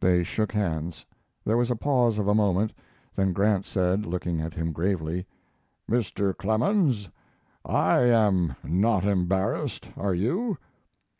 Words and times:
They 0.00 0.24
shook 0.24 0.50
hands; 0.50 1.06
there 1.44 1.56
was 1.56 1.70
a 1.70 1.76
pause 1.76 2.18
of 2.18 2.26
a 2.26 2.34
moment, 2.34 2.72
then 3.14 3.32
Grant 3.32 3.64
said, 3.64 4.06
looking 4.06 4.40
at 4.40 4.52
him 4.52 4.72
gravely: 4.72 5.24
"Mr. 5.88 6.36
Clemens, 6.36 7.08
I 7.64 8.00
am 8.00 8.56
not 8.64 9.04
embarrassed, 9.04 9.86
are 9.96 10.14
you?" 10.14 10.58